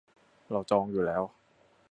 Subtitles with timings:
[0.51, 1.23] เราจองอยู่แล้ว